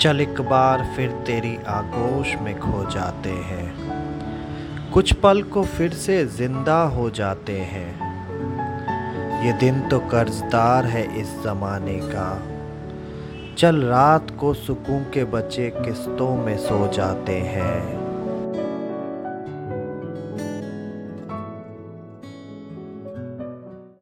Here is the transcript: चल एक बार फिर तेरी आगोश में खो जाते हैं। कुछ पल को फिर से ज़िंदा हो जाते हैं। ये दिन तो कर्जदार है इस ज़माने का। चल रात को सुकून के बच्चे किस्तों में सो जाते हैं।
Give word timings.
चल 0.00 0.20
एक 0.20 0.40
बार 0.40 0.92
फिर 0.96 1.10
तेरी 1.10 1.56
आगोश 1.66 2.34
में 2.34 2.58
खो 2.58 2.90
जाते 2.90 3.30
हैं। 3.30 4.92
कुछ 4.92 5.12
पल 5.12 5.42
को 5.42 5.64
फिर 5.64 5.92
से 5.92 6.26
ज़िंदा 6.26 6.82
हो 6.82 7.10
जाते 7.10 7.58
हैं। 7.58 7.90
ये 9.44 9.52
दिन 9.52 9.80
तो 9.88 9.98
कर्जदार 9.98 10.86
है 10.86 11.20
इस 11.20 11.42
ज़माने 11.42 11.98
का। 12.02 12.42
चल 13.58 13.82
रात 13.82 14.30
को 14.40 14.54
सुकून 14.54 15.02
के 15.02 15.24
बच्चे 15.24 15.72
किस्तों 15.76 16.36
में 16.36 16.56
सो 16.58 16.92
जाते 16.92 17.32
हैं। 17.32 17.99